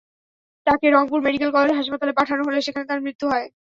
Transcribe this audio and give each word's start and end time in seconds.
তাঁকে 0.67 0.87
Rangpur 0.89 1.19
medical 1.23 1.49
college 1.53 1.73
হাসপাতালে 1.79 2.13
পাঠানো 2.19 2.41
হলে 2.43 2.59
সেখানে 2.61 2.85
তাঁর 2.87 3.03
মৃত্যু 3.05 3.25
হয়। 3.31 3.47